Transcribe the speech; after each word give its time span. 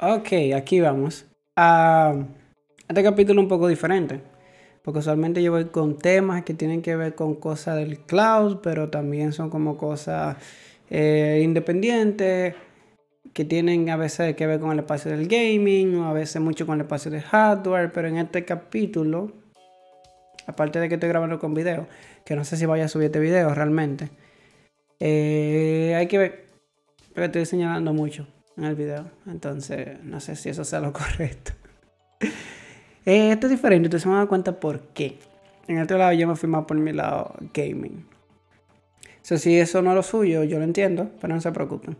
Ok, 0.00 0.28
aquí 0.54 0.80
vamos. 0.80 1.26
a 1.56 2.14
este 2.88 3.02
capítulo 3.02 3.40
un 3.40 3.48
poco 3.48 3.66
diferente. 3.66 4.20
Porque 4.82 5.00
usualmente 5.00 5.42
yo 5.42 5.50
voy 5.50 5.64
con 5.66 5.98
temas 5.98 6.44
que 6.44 6.54
tienen 6.54 6.82
que 6.82 6.94
ver 6.94 7.16
con 7.16 7.34
cosas 7.34 7.76
del 7.76 7.98
cloud, 8.00 8.58
pero 8.62 8.90
también 8.90 9.32
son 9.32 9.50
como 9.50 9.76
cosas 9.76 10.36
eh, 10.88 11.40
independientes, 11.42 12.54
que 13.32 13.44
tienen 13.44 13.90
a 13.90 13.96
veces 13.96 14.36
que 14.36 14.46
ver 14.46 14.60
con 14.60 14.70
el 14.70 14.78
espacio 14.78 15.10
del 15.10 15.26
gaming, 15.26 15.96
o 15.96 16.06
a 16.08 16.12
veces 16.12 16.40
mucho 16.40 16.64
con 16.64 16.76
el 16.76 16.82
espacio 16.82 17.10
de 17.10 17.20
hardware, 17.20 17.92
pero 17.92 18.06
en 18.06 18.18
este 18.18 18.44
capítulo, 18.44 19.32
aparte 20.46 20.78
de 20.78 20.88
que 20.88 20.94
estoy 20.94 21.08
grabando 21.08 21.40
con 21.40 21.54
video, 21.54 21.88
que 22.24 22.36
no 22.36 22.44
sé 22.44 22.56
si 22.56 22.66
vaya 22.66 22.84
a 22.84 22.88
subir 22.88 23.06
este 23.06 23.18
video 23.18 23.52
realmente, 23.52 24.10
eh, 25.00 25.94
hay 25.96 26.06
que 26.06 26.18
ver, 26.18 26.46
pero 27.14 27.26
estoy 27.26 27.46
señalando 27.46 27.92
mucho 27.92 28.28
en 28.58 28.64
el 28.64 28.74
video. 28.74 29.10
Entonces, 29.26 30.02
no 30.02 30.20
sé 30.20 30.36
si 30.36 30.50
eso 30.50 30.64
sea 30.64 30.80
lo 30.80 30.92
correcto. 30.92 31.52
Eh, 33.06 33.32
esto 33.32 33.46
es 33.46 33.52
diferente, 33.52 33.86
entonces 33.86 34.06
me 34.06 34.14
dar 34.14 34.28
cuenta 34.28 34.60
por 34.60 34.80
qué. 34.88 35.18
En 35.66 35.80
otro 35.80 35.96
lado 35.96 36.12
yo 36.12 36.26
me 36.26 36.36
fui 36.36 36.48
más 36.48 36.64
por 36.64 36.76
mi 36.76 36.92
lado 36.92 37.34
gaming. 37.54 38.06
So, 39.22 39.36
si 39.38 39.58
eso 39.58 39.82
no 39.82 39.90
es 39.90 39.96
lo 39.96 40.02
suyo, 40.02 40.44
yo 40.44 40.58
lo 40.58 40.64
entiendo, 40.64 41.10
pero 41.20 41.34
no 41.34 41.40
se 41.40 41.52
preocupen. 41.52 41.96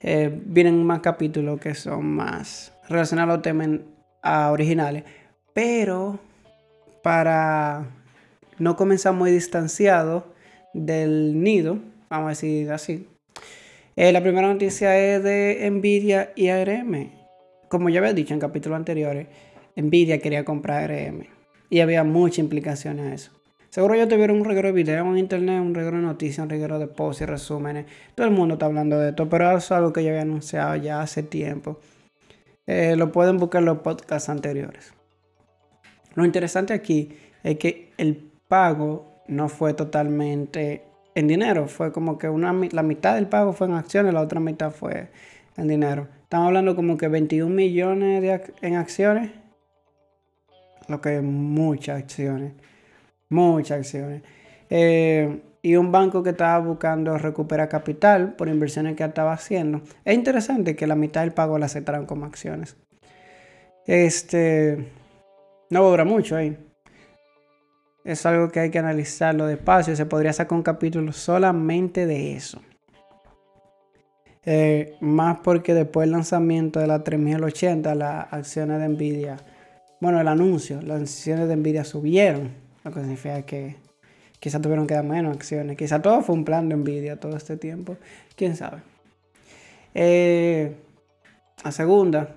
Eh, 0.00 0.36
vienen 0.46 0.84
más 0.84 1.00
capítulos 1.00 1.60
que 1.60 1.74
son 1.74 2.06
más 2.06 2.72
relacionados 2.88 3.30
a 3.30 3.34
los 3.34 3.42
temas 3.42 3.68
originales. 4.50 5.04
Pero 5.52 6.18
para 7.02 7.86
no 8.58 8.76
comenzar 8.76 9.12
muy 9.12 9.30
distanciado 9.30 10.32
del 10.72 11.42
nido, 11.42 11.78
vamos 12.08 12.26
a 12.26 12.28
decir 12.30 12.70
así, 12.72 13.08
eh, 13.96 14.12
la 14.12 14.22
primera 14.22 14.48
noticia 14.48 14.98
es 14.98 15.22
de 15.22 15.68
Nvidia 15.70 16.32
y 16.34 16.48
ARM. 16.48 17.10
Como 17.68 17.88
ya 17.88 18.00
había 18.00 18.12
dicho 18.14 18.34
en 18.34 18.40
capítulos 18.40 18.76
anteriores, 18.76 19.26
Nvidia 19.76 20.18
quería 20.18 20.44
comprar 20.44 20.90
ARM. 20.90 21.24
Y 21.68 21.80
había 21.80 22.04
muchas 22.04 22.38
implicaciones 22.38 23.06
a 23.06 23.14
eso. 23.14 23.32
Seguro 23.70 23.94
ya 23.94 24.06
tuvieron 24.06 24.36
un 24.36 24.44
reguero 24.44 24.68
de 24.68 24.74
video 24.74 25.06
en 25.06 25.16
internet, 25.16 25.60
un 25.60 25.74
reguero 25.74 25.96
de 25.96 26.02
noticias, 26.02 26.44
un 26.44 26.50
reguero 26.50 26.78
de 26.78 26.88
posts 26.88 27.22
y 27.22 27.24
resúmenes. 27.24 27.86
Todo 28.14 28.26
el 28.26 28.32
mundo 28.32 28.54
está 28.54 28.66
hablando 28.66 28.98
de 28.98 29.10
esto, 29.10 29.28
pero 29.30 29.56
es 29.56 29.72
algo 29.72 29.94
que 29.94 30.02
yo 30.02 30.10
había 30.10 30.22
anunciado 30.22 30.76
ya 30.76 31.00
hace 31.00 31.22
tiempo. 31.22 31.80
Eh, 32.66 32.96
lo 32.96 33.10
pueden 33.10 33.38
buscar 33.38 33.60
en 33.60 33.66
los 33.66 33.78
podcasts 33.78 34.28
anteriores. 34.28 34.92
Lo 36.14 36.24
interesante 36.24 36.74
aquí 36.74 37.16
es 37.42 37.56
que 37.56 37.92
el 37.96 38.30
pago 38.46 39.22
no 39.28 39.48
fue 39.48 39.72
totalmente 39.72 40.82
en 41.14 41.28
dinero. 41.28 41.68
Fue 41.68 41.92
como 41.92 42.18
que 42.18 42.28
una, 42.28 42.52
la 42.72 42.82
mitad 42.82 43.14
del 43.14 43.28
pago 43.28 43.52
fue 43.52 43.66
en 43.66 43.74
acciones, 43.74 44.14
la 44.14 44.20
otra 44.20 44.40
mitad 44.40 44.70
fue 44.70 45.10
en 45.56 45.68
dinero. 45.68 46.08
Estamos 46.22 46.48
hablando 46.48 46.74
como 46.76 46.96
que 46.96 47.08
21 47.08 47.54
millones 47.54 48.22
de, 48.22 48.54
en 48.62 48.76
acciones. 48.76 49.30
Lo 50.88 51.00
que 51.00 51.16
es 51.16 51.22
muchas 51.22 52.02
acciones. 52.02 52.52
Muchas 53.28 53.78
acciones. 53.78 54.22
Eh, 54.70 55.42
y 55.62 55.76
un 55.76 55.92
banco 55.92 56.22
que 56.22 56.30
estaba 56.30 56.58
buscando 56.58 57.16
recuperar 57.18 57.68
capital 57.68 58.34
por 58.34 58.48
inversiones 58.48 58.96
que 58.96 59.04
estaba 59.04 59.32
haciendo. 59.32 59.82
Es 60.04 60.14
interesante 60.14 60.74
que 60.74 60.86
la 60.86 60.96
mitad 60.96 61.20
del 61.20 61.32
pago 61.32 61.58
la 61.58 61.66
aceptaran 61.66 62.06
como 62.06 62.26
acciones. 62.26 62.76
Este. 63.86 64.90
No 65.70 65.88
dura 65.88 66.04
mucho 66.04 66.36
ahí 66.36 66.56
es 68.04 68.26
algo 68.26 68.48
que 68.50 68.60
hay 68.60 68.70
que 68.70 68.78
analizarlo 68.78 69.46
despacio. 69.46 69.94
Se 69.94 70.06
podría 70.06 70.32
sacar 70.32 70.56
un 70.56 70.62
capítulo 70.62 71.12
solamente 71.12 72.06
de 72.06 72.34
eso. 72.34 72.60
Eh, 74.44 74.96
más 75.00 75.38
porque 75.44 75.72
después 75.72 76.06
del 76.06 76.12
lanzamiento 76.12 76.80
de 76.80 76.88
la 76.88 77.04
3080, 77.04 77.94
las 77.94 78.32
acciones 78.32 78.80
de 78.80 78.88
Nvidia, 78.88 79.36
bueno, 80.00 80.20
el 80.20 80.26
anuncio, 80.26 80.82
las 80.82 81.02
acciones 81.02 81.48
de 81.48 81.56
Nvidia 81.56 81.84
subieron. 81.84 82.50
Lo 82.84 82.92
que 82.92 83.00
significa 83.00 83.42
que 83.42 83.76
quizás 84.40 84.60
tuvieron 84.60 84.88
que 84.88 84.94
dar 84.94 85.04
menos 85.04 85.36
acciones. 85.36 85.76
Quizás 85.76 86.02
todo 86.02 86.22
fue 86.22 86.34
un 86.34 86.44
plan 86.44 86.68
de 86.68 86.76
Nvidia 86.76 87.20
todo 87.20 87.36
este 87.36 87.56
tiempo. 87.56 87.96
Quién 88.34 88.56
sabe. 88.56 88.82
Eh, 89.94 90.74
la 91.62 91.70
segunda 91.70 92.34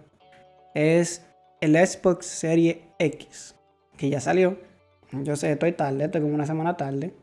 es 0.76 1.26
el 1.62 1.76
Xbox 1.76 2.28
Serie 2.28 2.84
X, 3.00 3.56
que 3.98 4.10
ya 4.10 4.20
salió 4.22 4.60
yo 5.24 5.36
sé, 5.36 5.52
estoy 5.52 5.72
tarde, 5.74 6.06
estoy 6.06 6.22
como 6.22 6.34
una 6.34 6.46
semana 6.46 6.78
tarde. 6.78 7.14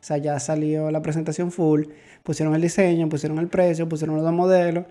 O 0.00 0.02
sea, 0.02 0.16
ya 0.16 0.38
salió 0.40 0.90
la 0.90 1.02
presentación 1.02 1.52
full, 1.52 1.84
pusieron 2.22 2.54
el 2.54 2.62
diseño, 2.62 3.08
pusieron 3.08 3.38
el 3.38 3.48
precio, 3.48 3.88
pusieron 3.88 4.16
los 4.16 4.24
dos 4.24 4.32
modelos. 4.32 4.86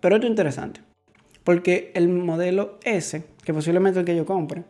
Pero 0.00 0.16
esto 0.16 0.26
es 0.26 0.30
interesante, 0.30 0.80
porque 1.44 1.92
el 1.94 2.08
modelo 2.08 2.78
S, 2.84 3.22
que 3.44 3.54
posiblemente 3.54 4.00
el 4.00 4.04
que 4.04 4.16
yo 4.16 4.26
compre, 4.26 4.64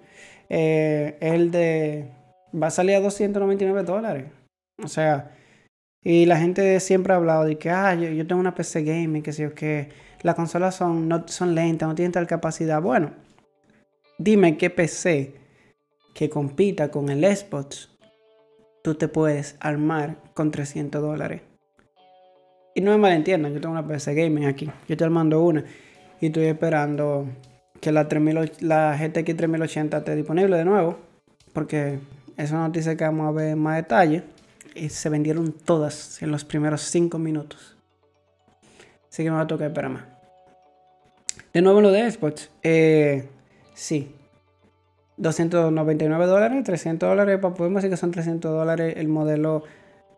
eh, 0.49 1.17
el 1.21 1.51
de... 1.51 2.11
va 2.55 2.69
a 2.69 2.71
salir 2.71 2.97
a 2.97 3.01
299 3.01 3.83
dólares. 3.83 4.25
O 4.83 4.89
sea, 4.89 5.33
y 6.03 6.27
la 6.27 6.39
gente 6.39 6.79
siempre 6.81 7.13
ha 7.13 7.17
hablado 7.17 7.45
de 7.45 7.59
que, 7.59 7.71
ah, 7.71 7.95
yo, 7.95 8.27
tengo 8.27 8.41
una 8.41 8.55
PC 8.55 8.85
gaming, 8.85 9.23
que 9.23 9.33
sé 9.33 9.43
yo, 9.43 9.55
que 9.55 9.89
las 10.23 10.35
consolas 10.35 10.75
son, 10.75 11.09
no, 11.09 11.27
son 11.29 11.55
lentas, 11.55 11.89
no 11.89 11.95
tienen 11.95 12.13
tal 12.13 12.27
capacidad. 12.27 12.81
Bueno, 12.81 13.13
dime 14.19 14.57
qué 14.57 14.71
PC 14.71 15.35
que 16.19 16.29
compita 16.29 16.91
con 16.91 17.11
el 17.11 17.25
Xbox, 17.25 17.91
tú 18.83 18.97
te 18.97 19.07
puedes 19.07 19.55
armar 19.61 20.17
con 20.35 20.51
300 20.51 21.01
dólares. 21.01 21.43
Y 22.75 22.81
no 22.81 22.91
me 22.91 22.99
malentiendan, 22.99 23.55
yo 23.55 23.61
tengo 23.61 23.75
una 23.75 23.87
PC 23.87 24.15
Gaming 24.15 24.47
aquí. 24.47 24.65
Yo 24.65 24.73
estoy 24.89 25.05
armando 25.05 25.41
una 25.41 25.65
y 26.21 26.27
estoy 26.27 26.47
esperando 26.47 27.29
que 27.81 27.93
la, 27.93 28.09
3000, 28.09 28.51
la 28.63 28.97
GTX 28.97 29.37
3080 29.37 29.99
esté 29.99 30.17
disponible 30.17 30.57
de 30.57 30.65
nuevo. 30.65 30.99
Porque 31.53 32.01
es 32.37 32.51
una 32.51 32.67
noticia 32.67 32.97
que 32.97 33.05
vamos 33.05 33.29
a 33.29 33.31
ver 33.31 33.51
en 33.51 33.61
más 33.61 33.77
detalle. 33.77 34.25
Y 34.75 34.89
se 34.89 35.09
vendieron 35.11 35.53
todas 35.53 36.21
en 36.21 36.33
los 36.33 36.45
primeros 36.45 36.81
5 36.81 37.17
minutos. 37.21 37.77
Así 39.09 39.23
que 39.23 39.31
me 39.31 39.37
va 39.37 39.43
a 39.43 39.47
tocar 39.47 39.69
esperar 39.69 39.93
más. 39.93 40.05
De 41.53 41.63
nuevo 41.63 41.81
lo 41.81 41.93
de 41.93 42.11
Xbox. 42.11 42.51
Eh, 42.65 43.29
sí, 43.73 44.17
299 45.19 46.27
dólares, 46.27 46.65
300 46.65 47.09
dólares, 47.09 47.39
podemos 47.39 47.75
decir 47.75 47.91
que 47.91 47.97
son 47.97 48.11
300 48.11 48.51
dólares 48.51 48.95
el 48.97 49.09
modelo 49.09 49.65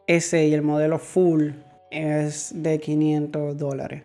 S 0.07 0.47
y 0.47 0.55
el 0.55 0.63
modelo 0.63 0.99
full 0.99 1.51
es 1.91 2.53
de 2.55 2.79
500 2.79 3.57
dólares. 3.57 4.03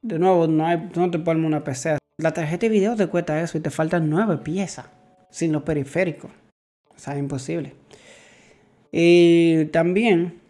De 0.00 0.18
nuevo, 0.18 0.46
no, 0.46 0.66
no 0.96 1.10
te 1.10 1.18
pones 1.18 1.44
una 1.44 1.62
PC. 1.62 1.98
La 2.18 2.32
tarjeta 2.32 2.66
de 2.66 2.70
video 2.70 2.96
te 2.96 3.06
cuesta 3.06 3.40
eso 3.40 3.58
y 3.58 3.60
te 3.60 3.70
faltan 3.70 4.10
9 4.10 4.38
piezas 4.38 4.86
sin 5.30 5.52
los 5.52 5.62
periféricos. 5.62 6.30
O 6.94 6.98
sea, 6.98 7.16
imposible. 7.16 7.74
Y 8.90 9.66
también 9.66 10.40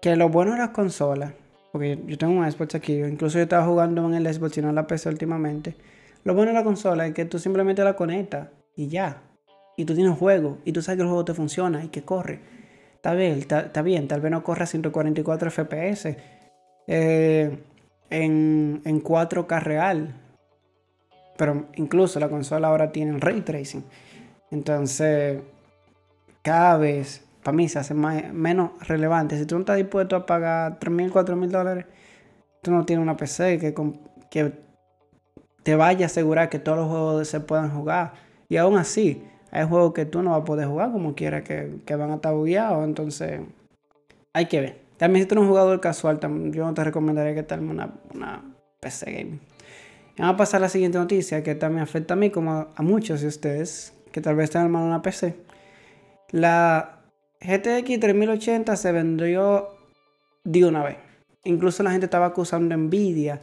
que 0.00 0.16
lo 0.16 0.28
bueno 0.28 0.52
de 0.52 0.58
las 0.58 0.70
consolas, 0.70 1.32
porque 1.72 1.98
yo 2.06 2.18
tengo 2.18 2.34
un 2.34 2.50
Xbox 2.50 2.74
aquí, 2.74 2.94
incluso 3.02 3.38
yo 3.38 3.42
estaba 3.42 3.66
jugando 3.66 4.06
en 4.06 4.14
el 4.14 4.32
Xbox 4.32 4.58
y 4.58 4.62
no 4.62 4.68
en 4.68 4.74
la 4.74 4.86
PC 4.86 5.08
últimamente. 5.08 5.74
Lo 6.24 6.34
bueno 6.34 6.52
de 6.52 6.58
la 6.58 6.64
consola 6.64 7.06
es 7.06 7.14
que 7.14 7.24
tú 7.24 7.38
simplemente 7.38 7.82
la 7.84 7.94
conectas 7.96 8.48
y 8.76 8.88
ya. 8.88 9.22
Y 9.76 9.84
tú 9.84 9.94
tienes 9.94 10.12
un 10.12 10.18
juego 10.18 10.58
y 10.64 10.72
tú 10.72 10.82
sabes 10.82 10.98
que 10.98 11.02
el 11.02 11.08
juego 11.08 11.24
te 11.24 11.34
funciona 11.34 11.84
y 11.84 11.88
que 11.88 12.02
corre. 12.02 12.40
Está 12.94 13.14
bien, 13.14 13.38
está, 13.38 13.82
bien 13.82 14.08
tal 14.08 14.20
vez 14.20 14.30
no 14.30 14.42
corra 14.42 14.66
144 14.66 15.50
FPS 15.50 16.16
eh, 16.86 17.58
en, 18.10 18.82
en 18.84 19.02
4K 19.02 19.60
real. 19.60 20.14
Pero 21.36 21.66
incluso 21.74 22.18
la 22.18 22.28
consola 22.28 22.68
ahora 22.68 22.92
tiene 22.92 23.18
ray 23.18 23.42
tracing. 23.42 23.84
Entonces, 24.50 25.40
cada 26.42 26.76
vez, 26.78 27.24
para 27.42 27.56
mí 27.56 27.68
se 27.68 27.78
hace 27.78 27.94
menos 27.94 28.70
relevante. 28.86 29.38
Si 29.38 29.44
tú 29.46 29.56
no 29.56 29.60
estás 29.60 29.76
dispuesto 29.76 30.16
a 30.16 30.26
pagar 30.26 30.78
3.000, 30.78 31.12
4.000 31.12 31.48
dólares, 31.48 31.86
tú 32.62 32.70
no 32.70 32.86
tienes 32.86 33.02
una 33.02 33.16
PC 33.16 33.58
que, 33.58 33.74
que 34.30 34.52
te 35.62 35.76
vaya 35.76 36.06
a 36.06 36.06
asegurar 36.06 36.48
que 36.48 36.58
todos 36.58 36.78
los 36.78 36.88
juegos 36.88 37.28
se 37.28 37.40
puedan 37.40 37.70
jugar. 37.70 38.25
Y 38.48 38.56
aún 38.56 38.76
así, 38.76 39.22
hay 39.50 39.66
juegos 39.66 39.92
que 39.92 40.04
tú 40.04 40.22
no 40.22 40.30
vas 40.30 40.42
a 40.42 40.44
poder 40.44 40.68
jugar 40.68 40.92
como 40.92 41.14
quiera 41.14 41.42
que, 41.42 41.80
van 41.96 42.10
a 42.10 42.16
estar 42.16 42.34
bugueados. 42.34 42.84
Entonces, 42.84 43.40
hay 44.32 44.46
que 44.46 44.60
ver. 44.60 44.78
También 44.96 45.24
si 45.24 45.28
tú 45.28 45.34
eres 45.34 45.42
un 45.42 45.48
jugador 45.48 45.80
casual, 45.80 46.20
yo 46.52 46.64
no 46.64 46.74
te 46.74 46.84
recomendaría 46.84 47.34
que 47.34 47.42
te 47.42 47.54
una, 47.54 47.94
una 48.14 48.42
PC 48.80 49.12
gaming. 49.12 49.40
vamos 50.18 50.34
a 50.34 50.36
pasar 50.36 50.58
a 50.58 50.62
la 50.62 50.68
siguiente 50.68 50.98
noticia 50.98 51.42
que 51.42 51.54
también 51.54 51.82
afecta 51.82 52.14
a 52.14 52.16
mí 52.16 52.30
como 52.30 52.68
a 52.74 52.82
muchos 52.82 53.20
de 53.20 53.28
ustedes 53.28 53.92
que 54.12 54.20
tal 54.20 54.36
vez 54.36 54.44
estén 54.44 54.62
armando 54.62 54.88
una 54.88 55.02
PC. 55.02 55.36
La 56.30 57.00
GTX 57.40 58.00
3080 58.00 58.76
se 58.76 58.92
vendió 58.92 59.68
de 60.44 60.64
una 60.64 60.82
vez. 60.82 60.96
Incluso 61.44 61.82
la 61.82 61.90
gente 61.90 62.06
estaba 62.06 62.26
acusando 62.26 62.76
Nvidia 62.76 63.40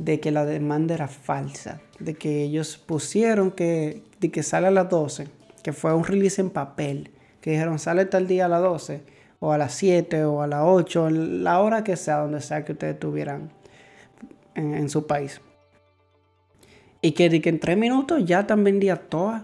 de 0.00 0.18
que 0.18 0.30
la 0.30 0.46
demanda 0.46 0.94
era 0.94 1.08
falsa, 1.08 1.82
de 1.98 2.14
que 2.14 2.42
ellos 2.42 2.78
pusieron 2.78 3.50
que, 3.50 4.02
de 4.18 4.30
que 4.30 4.42
sale 4.42 4.68
a 4.68 4.70
las 4.70 4.88
12, 4.88 5.28
que 5.62 5.74
fue 5.74 5.92
un 5.92 6.04
release 6.04 6.40
en 6.40 6.48
papel, 6.48 7.10
que 7.42 7.50
dijeron 7.50 7.78
sale 7.78 8.06
tal 8.06 8.26
día 8.26 8.46
a 8.46 8.48
las 8.48 8.62
12, 8.62 9.02
o 9.40 9.52
a 9.52 9.58
las 9.58 9.74
7, 9.74 10.24
o 10.24 10.40
a 10.40 10.46
las 10.46 10.62
8, 10.64 11.10
la 11.10 11.60
hora 11.60 11.84
que 11.84 11.96
sea, 11.96 12.16
donde 12.16 12.40
sea 12.40 12.64
que 12.64 12.72
ustedes 12.72 12.94
estuvieran 12.94 13.52
en, 14.54 14.88
su 14.88 15.06
país. 15.06 15.42
Y 17.02 17.12
que, 17.12 17.40
que 17.42 17.48
en 17.50 17.60
tres 17.60 17.76
minutos 17.76 18.24
ya 18.24 18.40
están 18.40 18.64
vendidas 18.64 19.00
todas. 19.10 19.42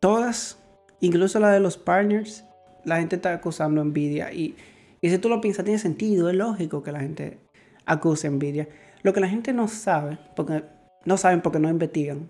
todas, 0.00 0.58
incluso 1.00 1.40
la 1.40 1.50
de 1.50 1.60
los 1.60 1.78
partners, 1.78 2.44
la 2.84 2.98
gente 2.98 3.16
está 3.16 3.32
acusando 3.32 3.82
Nvidia. 3.82 4.32
Y, 4.34 4.54
y 5.00 5.08
si 5.08 5.16
tú 5.16 5.30
lo 5.30 5.40
piensas, 5.40 5.64
tiene 5.64 5.78
sentido, 5.78 6.28
es 6.28 6.36
lógico 6.36 6.82
que 6.82 6.92
la 6.92 7.00
gente 7.00 7.38
acuse 7.86 8.28
Nvidia. 8.28 8.68
Lo 9.08 9.14
que 9.14 9.20
la 9.20 9.28
gente 9.30 9.54
no 9.54 9.68
sabe, 9.68 10.18
porque 10.36 10.64
no 11.06 11.16
saben 11.16 11.40
porque 11.40 11.58
no 11.58 11.70
investigan, 11.70 12.28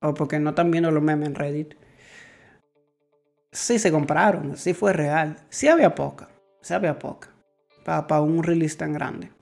o 0.00 0.14
porque 0.14 0.38
no 0.38 0.50
están 0.50 0.70
viendo 0.70 0.92
los 0.92 1.02
memes 1.02 1.26
en 1.26 1.34
Reddit, 1.34 1.74
sí 3.50 3.80
se 3.80 3.90
compraron, 3.90 4.56
sí 4.56 4.74
fue 4.74 4.92
real, 4.92 5.38
sí 5.48 5.66
había 5.66 5.96
poca, 5.96 6.28
sí 6.60 6.72
había 6.72 7.00
poca, 7.00 7.30
para 7.84 8.20
un 8.20 8.44
release 8.44 8.76
tan 8.76 8.92
grande. 8.92 9.32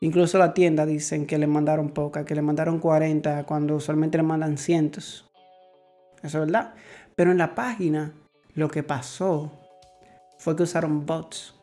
Incluso 0.00 0.38
la 0.38 0.54
tienda 0.54 0.86
dicen 0.86 1.24
que 1.24 1.38
le 1.38 1.46
mandaron 1.46 1.90
poca, 1.90 2.24
que 2.24 2.34
le 2.34 2.42
mandaron 2.42 2.80
40 2.80 3.44
cuando 3.44 3.76
usualmente 3.76 4.18
le 4.18 4.24
mandan 4.24 4.58
cientos. 4.58 5.30
Eso 6.20 6.42
es 6.42 6.46
verdad. 6.46 6.74
Pero 7.14 7.30
en 7.30 7.38
la 7.38 7.54
página 7.54 8.12
lo 8.54 8.66
que 8.66 8.82
pasó 8.82 9.52
fue 10.36 10.56
que 10.56 10.64
usaron 10.64 11.06
bots 11.06 11.54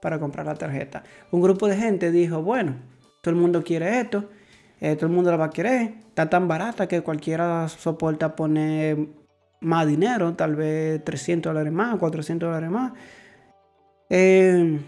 para 0.00 0.18
comprar 0.18 0.46
la 0.46 0.56
tarjeta. 0.56 1.04
Un 1.30 1.40
grupo 1.40 1.68
de 1.68 1.76
gente 1.76 2.10
dijo, 2.10 2.42
bueno, 2.42 2.90
todo 3.22 3.34
el 3.34 3.40
mundo 3.40 3.62
quiere 3.62 4.00
esto, 4.00 4.28
eh, 4.80 4.96
todo 4.96 5.06
el 5.06 5.12
mundo 5.12 5.30
la 5.30 5.36
va 5.36 5.46
a 5.46 5.50
querer, 5.50 5.94
está 6.08 6.28
tan 6.28 6.48
barata 6.48 6.88
que 6.88 7.00
cualquiera 7.00 7.68
soporta 7.68 8.36
poner 8.36 8.98
más 9.60 9.86
dinero, 9.86 10.34
tal 10.34 10.56
vez 10.56 11.02
300 11.04 11.50
dólares 11.50 11.72
más, 11.72 11.96
400 11.98 12.48
dólares 12.48 12.70
más. 12.70 12.92
Eh, 14.10 14.80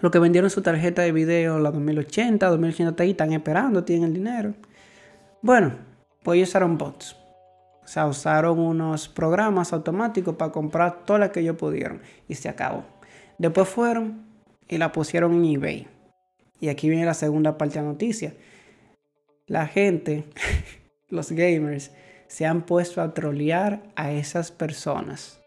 los 0.00 0.12
que 0.12 0.18
vendieron 0.18 0.50
su 0.50 0.62
tarjeta 0.62 1.02
de 1.02 1.10
video, 1.10 1.58
la 1.58 1.70
2080, 1.72 2.48
2080 2.48 3.02
ahí, 3.02 3.10
están 3.10 3.32
esperando, 3.32 3.82
tienen 3.82 4.08
el 4.08 4.14
dinero. 4.14 4.54
Bueno, 5.42 5.72
pues 6.22 6.36
ellos 6.36 6.50
usaron 6.50 6.78
bots. 6.78 7.16
O 7.82 7.88
sea, 7.88 8.06
usaron 8.06 8.58
unos 8.58 9.08
programas 9.08 9.72
automáticos 9.72 10.36
para 10.36 10.52
comprar 10.52 11.04
todas 11.04 11.20
las 11.20 11.30
que 11.30 11.40
ellos 11.40 11.56
pudieron. 11.56 12.00
Y 12.28 12.34
se 12.34 12.48
acabó. 12.48 12.84
Después 13.38 13.68
fueron 13.68 14.26
y 14.68 14.78
la 14.78 14.92
pusieron 14.92 15.34
en 15.34 15.44
eBay. 15.44 15.95
Y 16.60 16.68
aquí 16.68 16.88
viene 16.88 17.04
la 17.04 17.14
segunda 17.14 17.58
parte 17.58 17.74
de 17.74 17.84
la 17.84 17.92
noticia. 17.92 18.34
La 19.46 19.66
gente, 19.66 20.24
los 21.08 21.32
gamers, 21.32 21.92
se 22.28 22.46
han 22.46 22.62
puesto 22.62 23.00
a 23.00 23.14
trolear 23.14 23.82
a 23.94 24.12
esas 24.12 24.50
personas. 24.50 25.40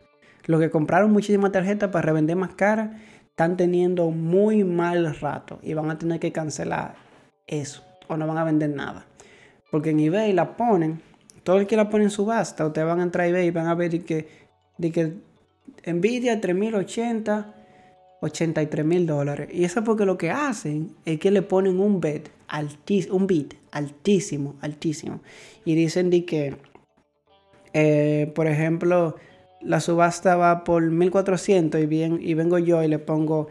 Los 0.46 0.60
que 0.60 0.70
compraron 0.70 1.12
muchísimas 1.12 1.52
tarjetas 1.52 1.90
para 1.90 2.06
revender 2.06 2.36
más 2.36 2.54
cara 2.56 3.02
están 3.30 3.58
teniendo 3.58 4.10
muy 4.10 4.64
mal 4.64 5.16
rato 5.20 5.60
y 5.62 5.74
van 5.74 5.90
a 5.92 5.98
tener 5.98 6.20
que 6.20 6.32
cancelar 6.32 6.96
eso 7.48 7.84
o 8.08 8.18
no 8.18 8.28
van 8.28 8.38
a 8.38 8.44
vender 8.44 8.70
nada. 8.70 9.06
Porque 9.72 9.92
en 9.92 10.00
eBay 10.00 10.34
la 10.34 10.58
ponen, 10.58 11.02
todo 11.44 11.60
el 11.60 11.68
que 11.68 11.78
la 11.78 11.90
pone 11.90 12.06
en 12.06 12.10
subasta, 12.10 12.66
ustedes 12.66 12.88
van 12.88 13.00
a 13.00 13.04
entrar 13.04 13.26
a 13.26 13.30
eBay 13.30 13.48
y 13.48 13.52
van 13.52 13.68
a 13.68 13.76
ver 13.76 14.04
que, 14.04 14.28
de 14.78 14.92
que 14.92 15.14
Nvidia 15.86 16.42
3080, 16.42 17.54
83 18.22 18.86
mil 18.86 19.06
dólares. 19.06 19.50
Y 19.52 19.64
eso 19.64 19.80
es 19.80 19.86
porque 19.86 20.06
lo 20.06 20.18
que 20.18 20.32
hacen 20.32 20.96
es 21.06 21.20
que 21.20 21.32
le 21.32 21.42
ponen 21.42 21.80
un 21.80 22.02
bid, 22.02 22.22
un 23.12 23.28
bid 23.28 23.54
altísimo, 23.72 24.56
altísimo. 24.62 25.22
Y 25.66 25.76
dicen 25.76 26.10
de 26.10 26.26
que, 26.26 26.58
eh, 27.74 28.32
por 28.36 28.48
ejemplo, 28.48 29.16
la 29.62 29.80
subasta 29.80 30.36
va 30.36 30.64
por 30.64 30.84
1400 30.84 31.82
y, 31.82 31.86
bien, 31.86 32.20
y 32.22 32.34
vengo 32.34 32.58
yo 32.60 32.84
y 32.84 32.88
le 32.88 33.00
pongo 33.00 33.48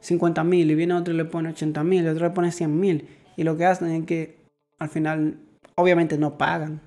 50 0.00 0.42
mil 0.44 0.70
y 0.70 0.74
viene 0.74 0.94
otro 0.94 1.14
y 1.14 1.16
le 1.16 1.24
pone 1.24 1.50
80 1.50 1.84
mil 1.84 2.04
y 2.04 2.08
otro 2.08 2.26
le 2.26 2.34
pone 2.34 2.52
100 2.52 2.80
mil. 2.80 3.08
Y 3.36 3.44
lo 3.44 3.56
que 3.56 3.66
hacen 3.66 3.90
es 3.90 4.04
que 4.04 4.36
al 4.78 4.88
final 4.88 5.38
obviamente 5.76 6.18
no 6.18 6.38
pagan. 6.38 6.80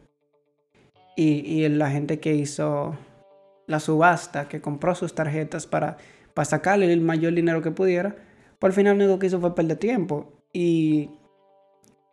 Y, 1.18 1.68
la 1.70 1.90
gente 1.90 2.20
que 2.20 2.36
hizo 2.36 2.98
la 3.68 3.80
subasta, 3.80 4.50
que 4.50 4.60
compró 4.60 4.96
sus 4.96 5.16
tarjetas 5.16 5.66
para, 5.66 5.96
para 6.36 6.46
sacarle 6.46 6.92
el 6.94 7.02
mayor 7.02 7.34
dinero 7.34 7.64
que 7.64 7.72
pudiera, 7.72 8.16
pues 8.60 8.72
al 8.72 8.74
final 8.74 8.98
lo 8.98 9.06
único 9.06 9.18
que 9.18 9.28
hizo 9.28 9.40
fue 9.40 9.56
perder 9.56 9.78
tiempo. 9.78 10.34
Y 10.54 11.10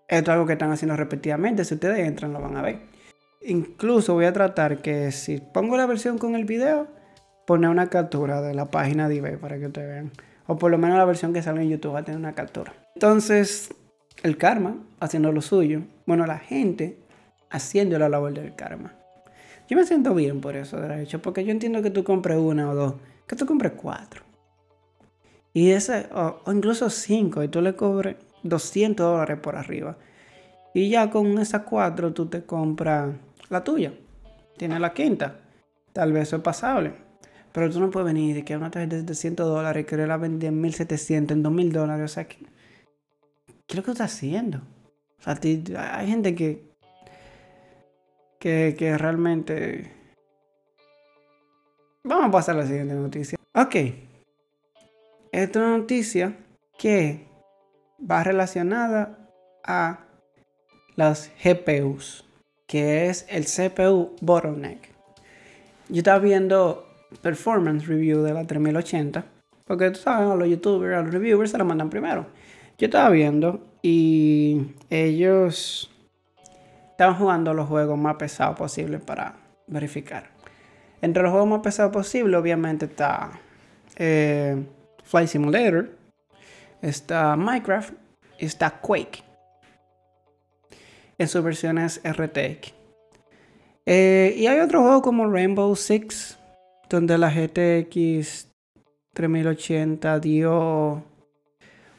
esto 0.09 0.31
es 0.31 0.35
algo 0.35 0.47
que 0.47 0.55
están 0.55 0.71
haciendo 0.71 0.97
repetidamente. 0.97 1.65
Si 1.67 1.75
ustedes 1.75 1.99
entran 2.09 2.33
lo 2.33 2.41
van 2.41 2.57
a 2.57 2.63
ver. 2.63 2.81
Incluso 3.45 4.15
voy 4.15 4.25
a 4.25 4.33
tratar 4.33 4.81
que 4.81 5.11
si 5.11 5.39
pongo 5.39 5.77
la 5.77 5.87
versión 5.87 6.19
con 6.19 6.37
el 6.37 6.45
video, 6.45 6.87
poner 7.47 7.69
una 7.69 7.89
captura 7.89 8.41
de 8.41 8.55
la 8.55 8.71
página 8.71 9.09
de 9.09 9.17
eBay 9.17 9.37
para 9.37 9.59
que 9.59 9.67
ustedes 9.67 9.89
vean. 9.89 10.13
O 10.47 10.57
por 10.57 10.71
lo 10.71 10.79
menos 10.79 10.97
la 10.97 11.05
versión 11.05 11.33
que 11.33 11.43
sale 11.43 11.63
en 11.63 11.71
YouTube 11.71 11.95
va 11.95 12.01
a 12.01 12.05
tener 12.05 12.19
una 12.19 12.35
captura. 12.35 12.73
Entonces, 12.95 13.75
el 14.23 14.37
karma 14.37 14.77
haciendo 15.01 15.33
lo 15.33 15.43
suyo. 15.43 15.83
Bueno, 16.07 16.27
la 16.27 16.39
gente 16.39 16.99
haciendo 17.51 17.99
la 17.99 18.09
labor 18.09 18.33
del 18.33 18.55
karma. 18.55 18.95
Yo 19.69 19.77
me 19.77 19.85
siento 19.85 20.15
bien 20.15 20.41
por 20.41 20.57
eso, 20.57 20.81
de 20.81 21.03
hecho, 21.03 21.23
porque 21.23 21.45
yo 21.45 21.51
entiendo 21.51 21.83
que 21.83 21.91
tú 21.91 22.05
compres 22.05 22.39
una 22.39 22.71
o 22.71 22.75
dos, 22.75 22.95
que 23.27 23.37
tú 23.37 23.47
compres 23.47 23.73
cuatro. 23.73 24.23
Y 25.55 25.71
ese, 25.71 26.09
o, 26.15 26.41
incluso 26.51 26.89
cinco, 26.91 27.43
y 27.43 27.49
tú 27.49 27.61
le 27.61 27.75
cobres 27.75 28.17
200 28.43 29.07
dólares 29.07 29.39
por 29.41 29.57
arriba. 29.57 29.97
Y 30.75 30.89
ya 30.89 31.11
con 31.11 31.39
esas 31.39 31.63
cuatro 31.63 32.13
tú 32.13 32.27
te 32.27 32.45
compras 32.45 33.15
la 33.51 33.63
tuya. 33.63 33.93
Tiene 34.57 34.81
la 34.81 34.95
quinta. 34.95 35.41
Tal 35.93 36.13
vez 36.13 36.29
eso 36.29 36.37
es 36.37 36.43
pasable. 36.43 36.95
Pero 37.53 37.71
tú 37.71 37.81
no 37.81 37.91
puedes 37.91 38.07
venir 38.07 38.39
y 38.39 38.43
que 38.43 38.57
una 38.57 38.71
tarjeta 38.71 38.97
de 38.97 39.03
700 39.03 39.47
dólares 39.47 39.83
y 39.83 39.87
querer 39.87 40.09
la 40.09 40.17
vender 40.17 40.49
en 40.49 40.61
1700, 40.61 41.37
en 41.37 41.43
2000 41.43 41.73
dólares. 41.73 42.11
O 42.11 42.15
sea, 42.15 42.27
¿qué, 42.27 42.39
es 43.69 43.77
lo 43.77 43.83
que 43.83 43.91
estás 43.91 44.15
haciendo? 44.15 44.63
O 45.19 45.23
sea, 45.23 45.39
hay 45.99 46.09
gente 46.09 46.35
que, 46.35 46.73
que, 48.39 48.75
que 48.79 48.97
realmente... 48.97 50.02
Vamos 52.05 52.27
a 52.27 52.31
pasar 52.31 52.57
a 52.57 52.59
la 52.59 52.67
siguiente 52.67 52.95
noticia. 52.95 53.39
Ok. 53.55 53.77
Esta 55.31 55.59
es 55.61 55.65
una 55.65 55.79
noticia 55.79 56.37
que 56.79 57.27
va 57.99 58.25
relacionada 58.25 59.19
a 59.65 60.01
las 60.97 61.31
GPUs 61.43 62.25
que 62.73 63.11
es 63.11 63.27
el 63.29 63.45
CPU 63.45 64.17
bottleneck. 64.23 64.89
Yo 65.91 65.99
estaba 65.99 66.19
viendo 66.21 66.89
performance 67.21 67.87
review 67.87 68.23
de 68.23 68.33
la 68.33 68.47
3080, 68.47 69.27
porque 69.67 69.91
tú 69.91 70.01
sabes, 70.01 70.31
a 70.31 70.35
los 70.37 70.49
youtubers, 70.49 70.97
a 70.97 71.03
los 71.03 71.13
reviewers 71.13 71.51
se 71.51 71.59
la 71.59 71.65
mandan 71.65 71.91
primero. 71.91 72.29
Yo 72.79 72.87
estaba 72.87 73.11
viendo 73.11 73.61
y 73.83 74.69
ellos 74.89 75.91
estaban 76.93 77.17
jugando 77.17 77.53
los 77.53 77.69
juegos 77.69 77.99
más 77.99 78.17
pesados 78.17 78.57
posibles 78.57 79.03
para 79.03 79.35
verificar. 79.67 80.32
Entre 81.03 81.23
los 81.23 81.33
juegos 81.33 81.49
más 81.49 81.61
pesados 81.61 81.93
posibles, 81.93 82.41
obviamente 82.41 82.87
está 82.87 83.33
eh, 83.97 84.57
Flight 85.05 85.29
Simulator, 85.29 85.91
está 86.81 87.37
Minecraft 87.37 87.93
y 88.39 88.47
está 88.47 88.71
Quake 88.71 89.23
en 91.19 91.29
sus 91.29 91.43
versiones 91.43 92.01
RTX. 92.05 92.73
Eh, 93.85 94.35
y 94.39 94.47
hay 94.47 94.61
otro 94.61 94.83
juego 94.83 95.03
como 95.03 95.29
Rainbow 95.29 95.75
Six, 95.75 96.39
donde 96.89 97.19
la 97.19 97.31
GTX 97.31 98.49
3080 99.13 100.21
dio 100.21 101.03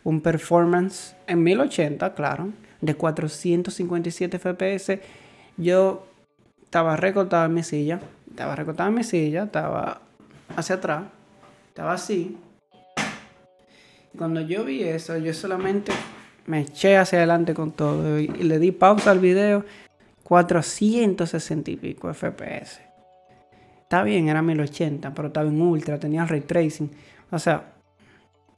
un 0.03 0.21
performance 0.21 1.15
en 1.27 1.43
1080, 1.43 2.13
claro, 2.13 2.49
de 2.81 2.95
457 2.95 4.39
FPS. 4.39 4.99
Yo 5.57 6.07
estaba 6.63 6.95
recortado 6.95 7.45
en 7.45 7.53
mi 7.53 7.63
silla, 7.63 7.99
estaba 8.33 8.55
recortado 8.55 8.89
en 8.89 8.95
mi 8.95 9.03
silla, 9.03 9.43
estaba 9.43 10.01
hacia 10.55 10.75
atrás, 10.75 11.03
estaba 11.67 11.93
así. 11.93 12.35
Cuando 14.17 14.41
yo 14.41 14.65
vi 14.65 14.81
eso, 14.81 15.15
yo 15.17 15.35
solamente 15.35 15.91
me 16.47 16.61
eché 16.61 16.97
hacia 16.97 17.19
adelante 17.19 17.53
con 17.53 17.73
todo 17.73 18.19
y, 18.19 18.27
le 18.27 18.57
di 18.57 18.71
pausa 18.71 19.11
al 19.11 19.19
video. 19.19 19.63
460 20.23 21.69
y 21.69 21.75
pico 21.75 22.11
FPS. 22.11 22.81
Está 23.83 24.01
bien, 24.01 24.29
era 24.29 24.41
1080, 24.41 25.13
pero 25.13 25.27
estaba 25.27 25.47
en 25.47 25.61
ultra, 25.61 25.99
tenía 25.99 26.25
ray 26.25 26.41
tracing. 26.41 26.89
O 27.29 27.37
sea, 27.37 27.73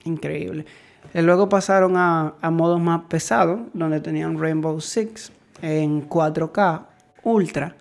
increíble. 0.05 0.65
Y 1.13 1.21
luego 1.21 1.49
pasaron 1.49 1.97
a, 1.97 2.35
a 2.39 2.49
modos 2.49 2.79
más 2.79 3.01
pesados, 3.09 3.59
donde 3.73 3.99
tenían 3.99 4.39
Rainbow 4.39 4.79
Six 4.79 5.31
en 5.61 6.07
4K 6.07 6.85
ultra 7.23 7.75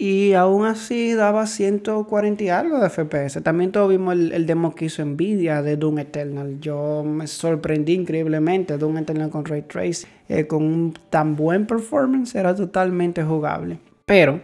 y 0.00 0.34
aún 0.34 0.64
así 0.64 1.12
daba 1.12 1.44
140 1.48 2.44
y 2.44 2.48
algo 2.50 2.78
de 2.78 2.88
FPS. 2.88 3.42
También 3.42 3.72
todos 3.72 3.90
vimos 3.90 4.14
el, 4.14 4.46
demo 4.46 4.72
que 4.72 4.84
hizo 4.84 5.04
Nvidia 5.04 5.60
de 5.60 5.76
Doom 5.76 5.98
Eternal. 5.98 6.60
Yo 6.60 7.02
me 7.02 7.26
sorprendí 7.26 7.94
increíblemente. 7.94 8.78
Doom 8.78 8.98
Eternal 8.98 9.28
con 9.28 9.44
Ray 9.44 9.62
Trace, 9.62 10.06
eh, 10.28 10.46
con 10.46 10.62
un 10.62 10.94
tan 11.10 11.34
buen 11.34 11.66
performance, 11.66 12.36
era 12.36 12.54
totalmente 12.54 13.24
jugable. 13.24 13.80
Pero 14.06 14.40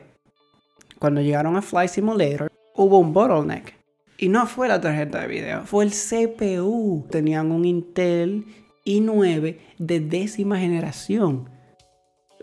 cuando 0.99 1.21
llegaron 1.21 1.55
a 1.55 1.63
Flight 1.63 1.91
Simulator, 1.91 2.51
hubo 2.75 2.99
un 2.99 3.13
bottleneck. 3.13 3.75
Y 4.19 4.31
no 4.31 4.49
fue 4.49 4.67
la 4.67 4.81
tarjeta 4.81 5.21
de 5.21 5.29
video, 5.29 5.63
fue 5.67 5.85
el 5.85 5.93
CPU. 5.93 7.07
Tenían 7.11 7.53
un 7.53 7.65
Intel 7.65 8.45
i9 8.85 9.59
de 9.79 10.01
décima 10.01 10.59
generación. 10.59 11.54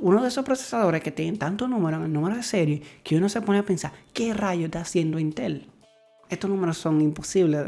Uno 0.02 0.22
de 0.22 0.28
esos 0.28 0.44
procesadores 0.44 1.02
que 1.02 1.12
tienen 1.12 1.38
tanto 1.38 1.68
número 1.68 2.04
el 2.04 2.12
número 2.12 2.36
de 2.36 2.44
serie 2.44 2.82
que 3.04 3.16
uno 3.16 3.30
se 3.30 3.42
pone 3.42 3.60
a 3.60 3.64
pensar, 3.64 3.94
¿qué 4.14 4.34
rayo 4.34 4.66
está 4.66 4.82
haciendo 4.82 5.20
Intel? 5.20 5.68
Estos 6.30 6.50
números 6.50 6.78
son 6.78 7.02
imposibles 7.02 7.66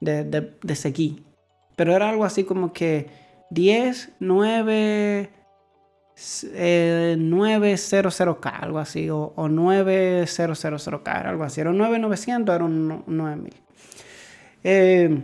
de, 0.00 0.76
seguir. 0.76 1.24
Pero 1.76 1.94
era 1.94 2.08
algo 2.08 2.24
así 2.24 2.44
como 2.44 2.72
que 2.72 3.10
10, 3.50 4.12
9, 4.20 5.30
900K, 6.16 8.52
algo 8.60 8.78
así, 8.78 9.10
o, 9.10 9.34
9000K, 9.34 11.26
algo 11.26 11.44
así. 11.44 11.60
Era 11.60 11.70
un 11.70 11.78
9900, 11.78 12.54
era 12.54 12.64
un 12.64 13.04
9000. 13.06 13.54
Eh, 14.64 15.22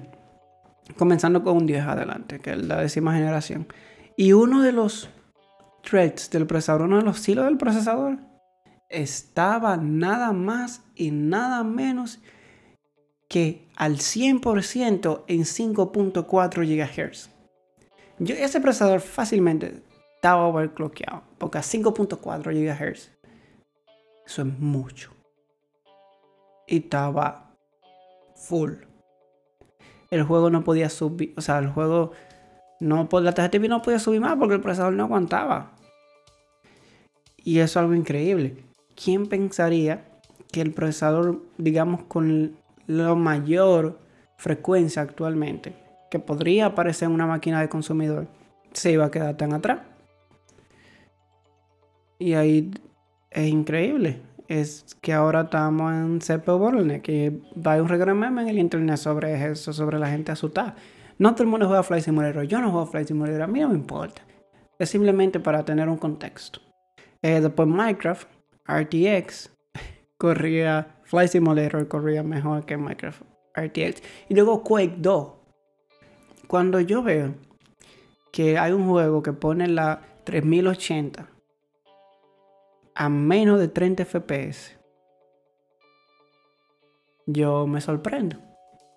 comenzando 0.97 1.43
con 1.43 1.59
un 1.59 1.67
10 1.67 1.85
adelante, 1.85 2.41
que 2.41 2.53
es 2.53 2.59
la 2.59 2.81
décima 2.81 3.15
generación. 3.15 3.67
Y 4.17 4.33
uno 4.33 4.63
de 4.63 4.73
los 4.73 5.11
threads 5.85 6.31
del 6.31 6.47
procesador, 6.47 6.83
uno 6.83 6.97
de 6.99 7.03
los 7.03 7.29
hilos 7.29 7.45
del 7.45 7.59
procesador, 7.59 8.19
estaba 8.89 9.77
nada 9.77 10.33
más 10.33 10.83
y 10.95 11.11
nada 11.11 11.65
menos 11.65 12.21
que 13.29 13.69
al 13.77 13.97
100% 13.97 15.25
en 15.27 15.41
5.4 15.41 16.65
GHz. 16.65 17.31
Yo, 18.19 18.35
ese 18.35 18.61
procesador 18.61 19.01
fácilmente 19.01 19.83
estaba 20.17 20.47
overclockeado, 20.47 21.23
porque 21.39 21.59
a 21.59 21.63
5.4 21.63 22.43
GHz, 22.43 23.11
eso 24.27 24.43
es 24.43 24.59
mucho. 24.59 25.13
Y 26.67 26.79
estaba 26.79 27.57
full. 28.37 28.73
El 30.11 30.23
juego 30.23 30.51
no 30.51 30.63
podía 30.63 30.89
subir, 30.89 31.35
o 31.37 31.41
sea, 31.41 31.59
el 31.59 31.69
juego 31.69 32.13
no, 32.81 33.09
la 33.11 33.35
tarjeta 33.35 33.59
no 33.67 33.83
podía 33.83 33.99
subir 33.99 34.21
más 34.21 34.37
porque 34.37 34.55
el 34.55 34.61
procesador 34.61 34.93
no 34.93 35.05
aguantaba. 35.05 35.74
Y 37.45 37.59
eso 37.59 37.65
es 37.65 37.77
algo 37.77 37.95
increíble. 37.95 38.57
¿Quién 38.97 39.27
pensaría 39.27 40.05
que 40.51 40.63
el 40.63 40.73
procesador, 40.73 41.43
digamos, 41.59 42.05
con 42.05 42.57
la 42.87 43.15
mayor 43.15 44.01
frecuencia 44.39 45.03
actualmente, 45.03 45.75
que 46.11 46.19
podría 46.19 46.67
aparecer 46.67 47.09
en 47.09 47.15
una 47.15 47.27
máquina 47.27 47.61
de 47.61 47.69
consumidor, 47.69 48.27
se 48.73 48.93
iba 48.93 49.05
a 49.05 49.11
quedar 49.11 49.37
tan 49.37 49.53
atrás? 49.53 49.81
Y 52.19 52.33
ahí 52.33 52.71
es 53.31 53.49
increíble. 53.49 54.23
Es 54.49 54.97
que 55.01 55.13
ahora 55.13 55.43
estamos 55.43 55.93
en 55.93 56.21
CPU 56.21 56.59
bottleneck. 56.59 57.03
Que 57.03 57.41
va 57.55 57.81
un 57.83 57.89
regalo 57.89 58.15
meme 58.15 58.43
en 58.43 58.49
el 58.49 58.59
internet 58.59 58.97
sobre 58.97 59.51
eso, 59.51 59.73
sobre 59.73 59.99
la 59.99 60.09
gente 60.09 60.33
asustada. 60.33 60.77
No 61.19 61.33
todo 61.33 61.45
el 61.45 61.51
mundo 61.51 61.67
juega 61.67 61.83
Flight 61.83 62.05
Simulator. 62.05 62.45
Yo 62.45 62.61
no 62.61 62.71
juego 62.71 62.87
Flight 62.87 63.09
Simulator. 63.09 63.43
A 63.43 63.47
mí 63.47 63.61
no 63.61 63.69
me 63.69 63.75
importa. 63.75 64.23
Es 64.79 64.91
simplemente 64.91 65.41
para 65.41 65.65
tener 65.65 65.89
un 65.89 65.99
contexto. 65.99 66.64
Eh, 67.25 67.41
después 67.41 67.67
Minecraft, 67.67 68.29
RTX, 68.69 69.51
corría 70.19 71.01
Flight 71.05 71.31
Simulator, 71.31 71.89
corría 71.89 72.23
mejor 72.23 72.67
que 72.67 72.77
Minecraft 72.77 73.23
RTX. 73.57 74.03
Y 74.29 74.35
luego 74.35 74.63
Quake 74.63 74.97
2. 74.99 75.33
Cuando 76.47 76.81
yo 76.81 77.03
veo 77.03 77.35
que 78.31 78.59
hay 78.59 78.73
un 78.73 78.87
juego 78.87 79.23
que 79.23 79.33
pone 79.33 79.69
la 79.69 80.03
3080 80.25 81.31
a 82.95 83.09
menos 83.09 83.59
de 83.59 83.69
30 83.69 84.05
FPS, 84.05 84.77
yo 87.25 87.67
me 87.67 87.81
sorprendo 87.81 88.37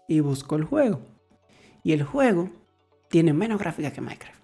y 0.09 0.19
busco 0.19 0.57
el 0.57 0.65
juego. 0.65 0.99
Y 1.81 1.93
el 1.93 2.03
juego 2.03 2.49
tiene 3.07 3.31
menos 3.31 3.57
gráfica 3.57 3.93
que 3.93 4.01
Minecraft. 4.01 4.43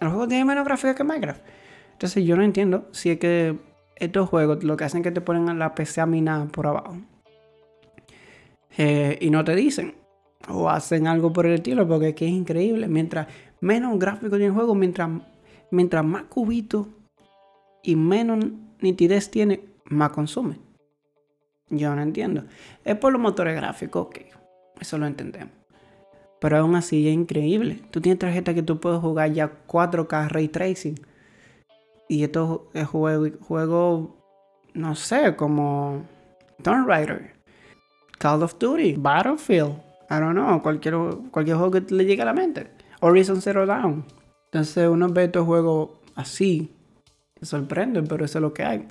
El 0.00 0.08
juego 0.08 0.26
tiene 0.26 0.44
menos 0.44 0.64
gráfica 0.64 0.96
que 0.96 1.04
Minecraft. 1.04 1.40
Entonces 1.96 2.26
yo 2.26 2.36
no 2.36 2.42
entiendo 2.42 2.88
si 2.92 3.08
es 3.08 3.18
que 3.18 3.56
estos 3.94 4.28
juegos 4.28 4.62
lo 4.62 4.76
que 4.76 4.84
hacen 4.84 5.00
es 5.00 5.04
que 5.04 5.12
te 5.12 5.22
ponen 5.22 5.58
la 5.58 5.74
PC 5.74 6.02
a 6.02 6.06
minar 6.06 6.48
por 6.48 6.66
abajo. 6.66 6.98
Eh, 8.76 9.16
y 9.22 9.30
no 9.30 9.42
te 9.44 9.56
dicen. 9.56 9.94
O 10.46 10.68
hacen 10.68 11.06
algo 11.06 11.32
por 11.32 11.46
el 11.46 11.54
estilo 11.54 11.88
porque 11.88 12.10
es 12.10 12.14
que 12.14 12.26
es 12.26 12.32
increíble. 12.32 12.86
Mientras 12.86 13.28
menos 13.60 13.98
gráfico 13.98 14.36
tiene 14.36 14.48
el 14.48 14.52
juego, 14.52 14.74
mientras, 14.74 15.08
mientras 15.70 16.04
más 16.04 16.24
cubitos 16.24 16.86
y 17.82 17.96
menos 17.96 18.44
nitidez 18.82 19.30
tiene, 19.30 19.60
más 19.86 20.10
consume. 20.10 20.58
Yo 21.70 21.96
no 21.96 22.02
entiendo. 22.02 22.44
Es 22.84 22.96
por 22.96 23.10
los 23.10 23.22
motores 23.22 23.56
gráficos, 23.56 24.08
ok. 24.08 24.18
Eso 24.78 24.98
lo 24.98 25.06
entendemos. 25.06 25.54
Pero 26.42 26.58
aún 26.58 26.74
así 26.74 27.08
es 27.08 27.14
increíble. 27.14 27.80
Tú 27.90 28.02
tienes 28.02 28.18
tarjeta 28.18 28.52
que 28.52 28.62
tú 28.62 28.80
puedes 28.80 29.00
jugar 29.00 29.32
ya 29.32 29.50
4K 29.66 30.28
Ray 30.28 30.48
Tracing. 30.48 31.15
Y 32.08 32.22
esto 32.24 32.68
es 32.72 32.86
juego, 32.86 34.16
no 34.74 34.94
sé, 34.94 35.34
como 35.36 36.04
Tomb 36.62 36.86
Raider, 36.86 37.34
Call 38.18 38.42
of 38.42 38.58
Duty, 38.58 38.94
Battlefield. 38.96 39.74
I 40.08 40.20
don't 40.20 40.34
know, 40.34 40.62
cualquier, 40.62 40.94
cualquier 41.30 41.56
juego 41.56 41.72
que 41.72 41.94
le 41.94 42.04
llegue 42.04 42.22
a 42.22 42.26
la 42.26 42.32
mente. 42.32 42.70
Horizon 43.00 43.42
Zero 43.42 43.66
Dawn. 43.66 44.04
Entonces 44.46 44.88
uno 44.88 45.08
ve 45.08 45.24
estos 45.24 45.44
juegos 45.44 45.90
así. 46.14 46.72
Se 47.40 47.46
sorprende, 47.46 48.02
pero 48.02 48.24
eso 48.24 48.38
es 48.38 48.42
lo 48.42 48.54
que 48.54 48.64
hay. 48.64 48.86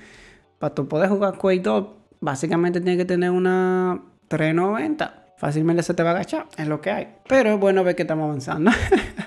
Para 0.60 0.76
tú 0.76 0.88
poder 0.88 1.10
jugar 1.10 1.38
Quake 1.38 1.62
2, 1.62 1.88
básicamente 2.20 2.82
tienes 2.82 2.98
que 2.98 3.06
tener 3.06 3.32
una 3.32 4.02
390 4.28 5.26
fácilmente 5.38 5.84
se 5.84 5.94
te 5.94 6.04
va 6.04 6.12
a 6.12 6.14
agachar, 6.14 6.48
es 6.58 6.68
lo 6.68 6.82
que 6.82 6.92
hay. 6.92 7.08
Pero 7.28 7.54
es 7.54 7.60
bueno 7.60 7.84
ver 7.84 7.96
que 7.96 8.04
estamos 8.04 8.26
avanzando. 8.26 8.72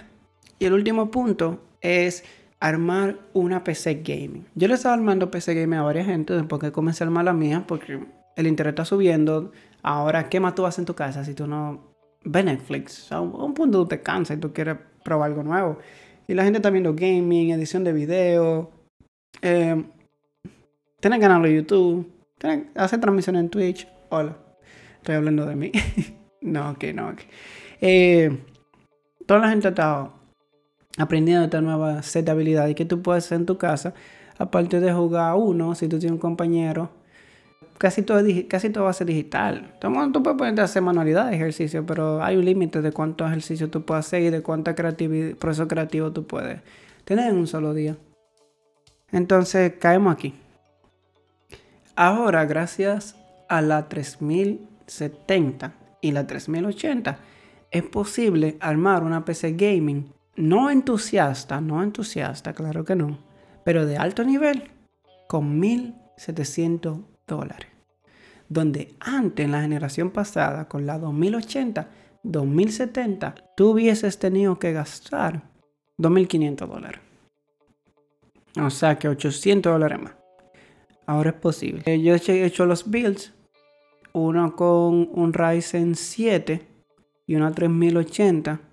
y 0.58 0.64
el 0.64 0.72
último 0.72 1.10
punto 1.10 1.62
es 1.80 2.24
armar 2.60 3.18
una 3.32 3.64
PC 3.64 4.02
gaming. 4.04 4.46
Yo 4.54 4.68
le 4.68 4.74
estaba 4.74 4.94
armando 4.94 5.30
PC 5.30 5.54
gaming 5.54 5.78
a 5.78 5.82
varias 5.82 6.06
gente 6.06 6.34
después 6.34 6.60
que 6.60 6.72
comencé 6.72 7.04
a 7.04 7.06
armar 7.06 7.24
la 7.24 7.32
mía 7.32 7.64
porque 7.66 8.00
el 8.36 8.46
internet 8.46 8.72
está 8.72 8.84
subiendo. 8.84 9.52
Ahora, 9.82 10.28
¿qué 10.28 10.40
más 10.40 10.54
tú 10.54 10.66
haces 10.66 10.80
en 10.80 10.84
tu 10.84 10.94
casa 10.94 11.24
si 11.24 11.34
tú 11.34 11.46
no 11.46 11.94
ves 12.24 12.44
Netflix? 12.44 13.12
A 13.12 13.20
un, 13.20 13.54
punto 13.54 13.82
tú 13.82 13.88
te 13.88 14.00
cansas 14.00 14.36
y 14.36 14.40
tú 14.40 14.52
quieres 14.52 14.76
probar 15.04 15.30
algo 15.30 15.42
nuevo. 15.42 15.78
Y 16.26 16.34
la 16.34 16.44
gente 16.44 16.58
está 16.58 16.70
viendo 16.70 16.94
gaming, 16.94 17.50
edición 17.50 17.84
de 17.84 17.92
video, 17.92 18.70
eh, 19.40 19.82
tener 21.00 21.20
canal 21.20 21.42
de 21.42 21.54
YouTube, 21.54 22.10
hacer 22.74 23.00
transmisiones 23.00 23.40
en 23.40 23.48
Twitch. 23.48 23.88
Hola. 24.10 24.36
Estoy 24.96 25.14
hablando 25.14 25.46
de 25.46 25.56
mí. 25.56 25.72
no, 26.42 26.76
que 26.78 26.92
no. 26.92 27.14
Eh, 27.80 28.36
toda 29.26 29.40
la 29.40 29.48
gente 29.48 29.68
está 29.68 30.12
aprendiendo 30.98 31.44
esta 31.44 31.60
nueva 31.60 32.02
set 32.02 32.24
de 32.24 32.30
habilidades 32.32 32.74
que 32.74 32.84
tú 32.84 33.00
puedes 33.02 33.24
hacer 33.24 33.38
en 33.38 33.46
tu 33.46 33.56
casa. 33.56 33.94
Aparte 34.38 34.80
de 34.80 34.92
jugar 34.92 35.34
uno, 35.36 35.74
si 35.74 35.88
tú 35.88 35.98
tienes 35.98 36.12
un 36.12 36.18
compañero, 36.18 36.90
casi 37.78 38.02
todo, 38.02 38.20
casi 38.48 38.70
todo 38.70 38.84
va 38.84 38.90
a 38.90 38.92
ser 38.92 39.06
digital. 39.06 39.74
Tú 39.80 40.22
puedes 40.22 40.38
ponerte 40.38 40.60
a 40.60 40.64
hacer 40.64 40.82
manualidad 40.82 41.30
de 41.30 41.36
ejercicio, 41.36 41.84
pero 41.86 42.22
hay 42.22 42.36
un 42.36 42.44
límite 42.44 42.82
de 42.82 42.92
cuánto 42.92 43.26
ejercicio 43.26 43.70
tú 43.70 43.82
puedes 43.84 44.06
hacer 44.06 44.22
y 44.22 44.30
de 44.30 44.42
cuánta 44.42 44.74
proceso 44.74 45.66
creativo 45.66 46.12
tú 46.12 46.26
puedes 46.26 46.60
tener 47.04 47.30
en 47.30 47.36
un 47.36 47.46
solo 47.46 47.74
día. 47.74 47.96
Entonces 49.10 49.72
caemos 49.80 50.12
aquí. 50.12 50.34
Ahora, 51.96 52.44
gracias 52.44 53.16
a 53.48 53.60
la 53.62 53.88
3000 53.88 54.68
70 54.88 55.74
y 56.00 56.12
la 56.12 56.26
3080, 56.26 57.18
es 57.70 57.82
posible 57.84 58.56
armar 58.60 59.02
una 59.02 59.24
PC 59.24 59.52
gaming 59.52 60.12
no 60.38 60.70
entusiasta, 60.70 61.60
no 61.60 61.82
entusiasta, 61.82 62.52
claro 62.52 62.84
que 62.84 62.96
no, 62.96 63.18
pero 63.64 63.84
de 63.84 63.96
alto 63.96 64.24
nivel 64.24 64.70
con 65.26 65.58
1700 65.58 67.00
dólares. 67.26 67.68
Donde 68.48 68.94
antes, 69.00 69.44
en 69.44 69.52
la 69.52 69.60
generación 69.60 70.10
pasada, 70.10 70.68
con 70.68 70.86
la 70.86 70.98
2080, 70.98 71.88
2070, 72.22 73.34
tú 73.56 73.72
hubieses 73.72 74.18
tenido 74.18 74.58
que 74.58 74.72
gastar 74.72 75.42
2.500 75.98 76.66
dólares. 76.66 77.00
O 78.58 78.70
sea 78.70 78.98
que 78.98 79.08
800 79.08 79.72
dólares 79.72 80.00
más. 80.00 80.14
Ahora 81.06 81.30
es 81.30 81.36
posible. 81.36 82.00
Yo 82.00 82.14
he 82.14 82.44
hecho 82.44 82.64
los 82.64 82.88
builds 82.90 83.34
uno 84.12 84.56
con 84.56 85.08
un 85.12 85.32
Ryzen 85.32 85.94
7 85.94 86.66
y 87.26 87.34
una 87.34 87.52
3080 87.52 88.67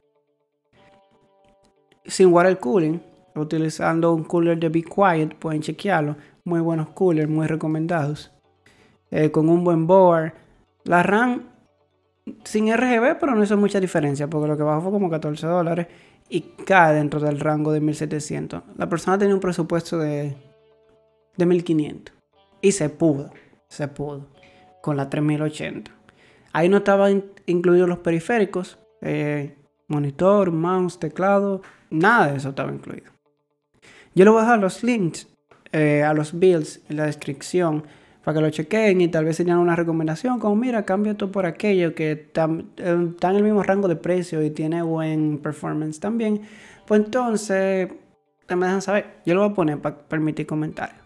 sin 2.08 2.34
water 2.34 2.58
cooling, 2.60 3.00
utilizando 3.36 4.14
un 4.14 4.24
cooler 4.24 4.58
de 4.58 4.70
Be 4.70 4.84
Quiet, 4.84 5.36
pueden 5.36 5.62
chequearlo. 5.62 6.16
Muy 6.44 6.60
buenos 6.60 6.90
coolers, 6.90 7.30
muy 7.30 7.48
recomendados. 7.48 8.32
Eh, 9.12 9.32
con 9.32 9.50
un 9.50 9.64
buen 9.64 9.88
board. 9.88 10.34
La 10.84 11.04
RAM 11.04 11.44
sin 12.44 12.74
RGB, 12.74 13.20
pero 13.20 13.36
no 13.36 13.44
hizo 13.44 13.58
mucha 13.58 13.80
diferencia, 13.80 14.28
porque 14.28 14.48
lo 14.48 14.58
que 14.58 14.64
bajó 14.64 14.82
fue 14.82 14.92
como 14.92 15.10
14 15.10 15.46
dólares 15.48 15.88
y 16.30 16.42
cae 16.42 16.96
dentro 16.96 17.20
del 17.20 17.40
rango 17.40 17.72
de 17.72 17.82
1700. 17.82 18.64
La 18.78 18.90
persona 18.90 19.18
tenía 19.18 19.36
un 19.36 19.42
presupuesto 19.42 19.98
de, 19.98 20.36
de 21.38 21.46
1500 21.46 22.16
y 22.62 22.72
se 22.72 22.90
pudo, 22.90 23.32
se 23.68 23.88
pudo 23.88 24.28
con 24.82 24.98
la 24.98 25.10
3080. 25.10 25.92
Ahí 26.54 26.70
no 26.70 26.78
estaban 26.78 27.26
incluidos 27.46 27.90
los 27.90 28.00
periféricos, 28.00 28.80
eh, 29.02 29.56
monitor, 29.88 30.52
mouse, 30.52 31.00
teclado, 31.00 31.62
nada 32.00 32.32
de 32.32 32.38
eso 32.38 32.50
estaba 32.50 32.72
incluido. 32.72 33.12
Yo 34.14 34.24
le 34.24 34.32
voy 34.32 34.40
a 34.40 34.44
dejar 34.44 34.60
los 34.60 34.84
links 34.84 35.28
eh, 35.72 36.04
a 36.04 36.14
los 36.14 36.34
builds 36.34 36.82
en 36.90 36.98
la 36.98 37.06
descripción 37.06 37.84
para 38.24 38.36
que 38.36 38.42
lo 38.42 38.50
chequen 38.50 39.02
y 39.02 39.08
tal 39.08 39.26
vez 39.26 39.38
tengan 39.38 39.60
una 39.60 39.76
recomendación 39.76 40.40
como 40.40 40.56
mira, 40.56 40.84
cambia 40.84 41.12
esto 41.12 41.32
por 41.32 41.46
aquello 41.46 41.94
que 41.94 42.12
está 42.12 42.46
en 42.46 43.16
el 43.22 43.44
mismo 43.44 43.62
rango 43.62 43.88
de 43.88 43.96
precio 43.96 44.42
y 44.42 44.50
tiene 44.50 44.82
buen 44.82 45.40
performance 45.40 46.00
también. 46.00 46.42
Pues 46.88 47.04
entonces 47.04 47.90
me 48.50 48.66
dejan 48.66 48.82
saber. 48.82 49.22
Yo 49.26 49.36
lo 49.36 49.42
voy 49.42 49.52
a 49.52 49.54
poner 49.54 49.80
para 49.80 49.98
permitir 49.98 50.48
comentarios. 50.48 51.00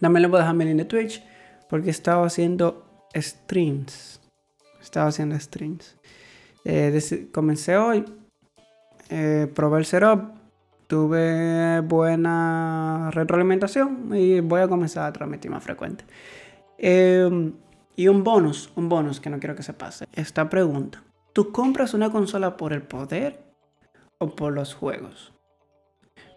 También 0.00 0.22
le 0.22 0.28
voy 0.28 0.38
a 0.38 0.40
dejar 0.40 0.54
mi 0.54 0.64
link 0.64 0.76
de 0.76 0.84
Twitch 0.84 1.22
porque 1.68 1.90
estaba 1.90 2.26
haciendo 2.26 3.08
streams. 3.14 4.20
Estaba 4.80 5.08
haciendo 5.08 5.38
streams. 5.38 5.96
Eh, 6.64 7.28
comencé 7.32 7.76
hoy. 7.76 8.04
Eh, 9.10 9.50
probé 9.54 9.78
el 9.78 9.84
setup. 9.84 10.34
Tuve 10.86 11.80
buena 11.80 13.10
retroalimentación 13.12 14.14
y 14.14 14.38
voy 14.40 14.60
a 14.60 14.68
comenzar 14.68 15.06
a 15.06 15.12
transmitir 15.12 15.50
más 15.50 15.64
frecuente. 15.64 16.04
Em, 16.78 17.54
y 17.96 18.06
un 18.08 18.22
bonus, 18.22 18.70
un 18.76 18.88
bonus 18.88 19.18
que 19.18 19.28
no 19.30 19.40
quiero 19.40 19.56
que 19.56 19.64
se 19.64 19.72
pase. 19.72 20.06
Esta 20.12 20.48
pregunta. 20.48 21.02
¿Tú 21.32 21.50
compras 21.50 21.92
una 21.92 22.10
consola 22.10 22.56
por 22.56 22.72
el 22.72 22.82
poder 22.82 23.40
o 24.18 24.36
por 24.36 24.52
los 24.52 24.74
juegos? 24.74 25.32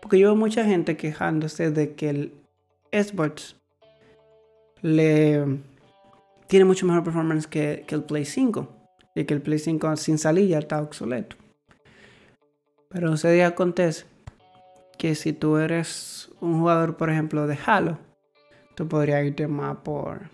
Porque 0.01 0.17
yo 0.17 0.29
veo 0.29 0.35
mucha 0.35 0.65
gente 0.65 0.97
quejándose 0.97 1.71
de 1.71 1.93
que 1.93 2.09
el 2.09 2.33
Xbox 2.91 3.55
le 4.81 5.59
tiene 6.47 6.65
mucho 6.65 6.85
mejor 6.85 7.03
performance 7.03 7.47
que, 7.47 7.85
el 7.87 8.03
Play 8.03 8.25
5. 8.25 8.67
Y 9.15 9.25
que 9.25 9.33
el 9.33 9.41
Play 9.41 9.59
5 9.59 9.95
sin 9.97 10.17
salir 10.17 10.47
ya 10.47 10.59
está 10.59 10.81
obsoleto. 10.81 11.35
Pero 12.89 13.13
ese 13.13 13.31
día 13.31 13.47
acontece 13.47 14.05
que 14.97 15.15
si 15.15 15.33
tú 15.33 15.57
eres 15.57 16.29
un 16.41 16.59
jugador, 16.59 16.97
por 16.97 17.09
ejemplo, 17.09 17.47
de 17.47 17.57
Halo, 17.65 17.99
tú 18.75 18.87
podrías 18.87 19.23
irte 19.23 19.47
más 19.47 19.77
por, 19.77 20.29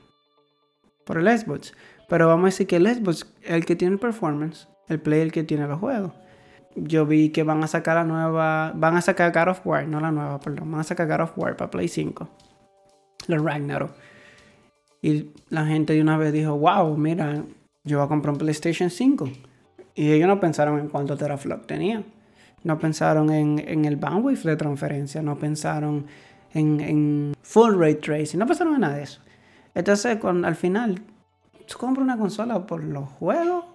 por 1.06 1.18
el 1.18 1.38
Xbox. 1.38 1.74
Pero 2.08 2.28
vamos 2.28 2.44
a 2.44 2.48
decir 2.48 2.68
que 2.68 2.78
el 2.78 2.88
Xbox 2.88 3.32
es 3.42 3.52
el 3.52 3.66
que 3.66 3.76
tiene 3.76 3.94
el 3.94 4.00
performance, 4.00 4.68
el 4.88 5.00
Play 5.00 5.22
el 5.22 5.32
que 5.32 5.44
tiene 5.44 5.68
los 5.68 5.80
juegos 5.80 6.12
yo 6.76 7.06
vi 7.06 7.30
que 7.30 7.44
van 7.44 7.64
a 7.64 7.68
sacar 7.68 7.96
la 7.96 8.04
nueva. 8.04 8.74
Van 8.76 8.96
a 8.96 9.02
sacar 9.02 9.32
God 9.32 9.52
of 9.52 9.66
War, 9.66 9.88
no 9.88 10.00
la 10.00 10.12
nueva, 10.12 10.40
perdón. 10.40 10.72
Van 10.72 10.82
a 10.82 10.84
sacar 10.84 11.08
God 11.08 11.22
of 11.22 11.38
War 11.38 11.56
para 11.56 11.72
Play 11.72 11.88
5. 11.88 12.30
Los 13.28 13.44
Ragnarok. 13.44 13.92
Y 15.02 15.32
la 15.50 15.66
gente 15.66 15.94
de 15.94 16.02
una 16.02 16.18
vez 16.18 16.34
dijo: 16.34 16.58
Wow, 16.58 16.98
mira, 16.98 17.44
yo 17.84 17.98
voy 17.98 18.06
a 18.06 18.10
comprar 18.10 18.34
un 18.34 18.38
PlayStation 18.38 18.90
5. 18.90 19.30
Y 19.96 20.12
ellos 20.12 20.28
no 20.28 20.40
pensaron 20.40 20.80
en 20.80 20.90
cuánto 20.90 21.16
teraflop 21.16 21.66
tenía. 21.66 22.04
No 22.66 22.78
pensaron 22.80 23.30
en, 23.32 23.86
el 23.86 23.96
bandwidth 23.96 24.44
de 24.44 24.58
transferencia. 24.58 25.22
No 25.22 25.38
pensaron 25.38 26.06
en, 26.54 26.82
en 26.82 27.34
full 27.42 27.76
rate 27.76 27.96
tracing. 28.02 28.40
No 28.40 28.46
pensaron 28.46 28.74
en 28.74 28.82
nada 28.82 28.96
de 28.96 29.04
eso. 29.04 29.22
Entonces, 29.74 30.18
al 30.24 30.56
final, 30.56 31.02
¿tú 31.68 31.78
compras 31.78 32.04
una 32.04 32.18
consola 32.18 32.66
por 32.66 32.84
los 32.84 33.08
juegos 33.08 33.66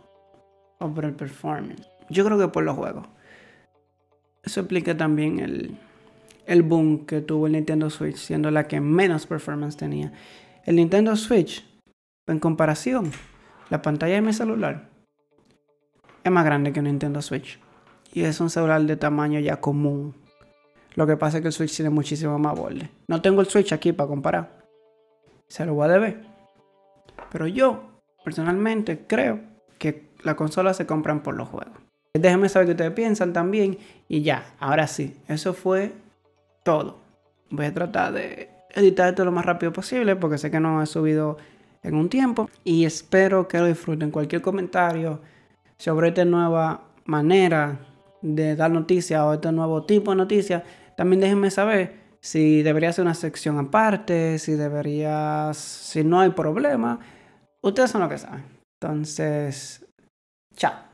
o 0.79 0.93
por 0.93 1.05
el 1.05 1.15
performance? 1.15 1.89
Yo 2.09 2.25
creo 2.25 2.37
que 2.37 2.49
por 2.49 2.65
los 2.65 2.77
juegos. 2.77 3.07
Eso 4.43 4.61
explica 4.61 4.97
también 4.97 5.39
el, 5.39 5.79
el 6.47 6.63
boom 6.63 7.07
que 7.07 7.21
tuvo 7.21 7.47
el 7.47 7.53
Nintendo 7.53 7.91
Switch, 7.91 8.17
siendo 8.17 8.51
la 8.51 8.67
que 8.67 8.81
menos 8.81 9.27
performance 9.27 9.77
tenía. 9.77 10.13
El 10.65 10.77
Nintendo 10.77 11.15
Switch, 11.15 11.65
en 12.27 12.41
comparación, 12.41 13.13
la 13.69 13.83
pantalla 13.83 14.17
de 14.17 14.23
mi 14.23 14.33
celular 14.33 14.91
es 16.25 16.33
más 16.33 16.45
grande 16.45 16.73
que 16.73 16.81
el 16.81 16.87
Nintendo 16.87 17.23
Switch. 17.23 17.59
Y 18.13 18.23
es 18.23 18.41
un 18.41 18.51
celular 18.51 18.83
de 18.83 18.97
tamaño 18.97 19.39
ya 19.41 19.61
común. 19.61 20.15
Lo 20.95 21.07
que 21.07 21.17
pasa 21.17 21.39
es 21.39 21.43
que 21.43 21.49
el 21.49 21.53
Switch 21.53 21.77
tiene 21.77 21.91
muchísimo 21.91 22.39
más 22.39 22.59
borde. 22.59 22.91
No 23.07 23.23
tengo 23.23 23.41
el 23.41 23.47
Switch 23.47 23.73
aquí 23.73 23.93
para 23.93 24.09
comparar. 24.09 24.51
Se 25.49 25.65
lo 25.65 25.75
voy 25.75 25.89
a 25.89 25.93
deber. 25.93 26.21
Pero 27.31 27.47
yo, 27.47 27.85
personalmente, 28.25 29.07
creo 29.07 29.41
que 29.79 30.11
las 30.23 30.35
consolas 30.35 30.77
se 30.77 30.87
compran 30.87 31.23
por 31.23 31.37
los 31.37 31.49
juegos. 31.49 31.79
Déjenme 32.13 32.49
saber 32.49 32.67
qué 32.67 32.73
ustedes 32.73 32.93
piensan 32.93 33.33
también. 33.33 33.79
Y 34.09 34.23
ya, 34.23 34.55
ahora 34.59 34.87
sí, 34.89 35.17
eso 35.29 35.55
fue 35.55 35.93
todo. 36.65 36.99
Voy 37.51 37.67
a 37.67 37.75
tratar 37.75 38.13
de 38.13 38.51
editar 38.75 39.11
esto 39.11 39.25
lo 39.25 39.33
más 39.33 39.47
rápido 39.47 39.73
posible 39.73 40.17
porque 40.17 40.39
sé 40.39 40.51
que 40.51 40.61
no 40.61 40.83
he 40.83 40.87
subido 40.87 41.39
en 41.83 41.95
un 41.95 42.09
tiempo. 42.09 42.51
Y 42.65 42.85
espero 42.85 43.47
que 43.47 43.59
lo 43.59 43.67
disfruten. 43.67 44.11
Cualquier 44.11 44.43
comentario 44.43 45.21
sobre 45.77 46.09
esta 46.09 46.25
nueva 46.25 46.83
manera 47.05 47.79
de 48.23 48.57
dar 48.57 48.71
noticias 48.71 49.21
o 49.23 49.35
este 49.35 49.53
nuevo 49.53 49.85
tipo 49.85 50.11
de 50.11 50.17
noticias, 50.17 50.63
también 50.97 51.21
déjenme 51.21 51.51
saber 51.51 52.01
si 52.21 52.63
debería 52.63 52.93
ser 52.93 53.03
una 53.05 53.15
sección 53.15 53.59
aparte, 53.59 54.39
si 54.39 54.53
debería, 54.53 55.51
si 55.55 56.05
no 56.05 56.21
hay 56.21 56.31
problema. 56.31 57.01
Ustedes 57.63 57.91
son 57.91 58.03
los 58.03 58.11
que 58.11 58.19
saben. 58.19 58.45
Entonces, 58.81 59.87
chao. 60.57 60.90